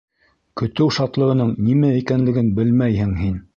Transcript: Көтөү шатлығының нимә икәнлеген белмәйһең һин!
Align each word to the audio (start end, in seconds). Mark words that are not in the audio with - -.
Көтөү 0.61 0.89
шатлығының 0.97 1.53
нимә 1.69 1.93
икәнлеген 2.01 2.53
белмәйһең 2.61 3.17
һин! 3.25 3.41